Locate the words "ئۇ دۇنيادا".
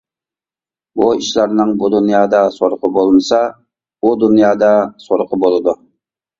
4.01-4.73